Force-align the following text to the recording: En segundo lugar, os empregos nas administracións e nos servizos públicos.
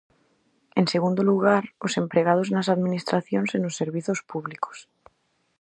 En 0.79 0.85
segundo 0.93 1.21
lugar, 1.29 1.63
os 1.85 1.93
empregos 2.01 2.47
nas 2.55 2.67
administracións 2.75 3.49
e 3.57 3.57
nos 3.63 3.77
servizos 3.81 4.19
públicos. 4.31 4.77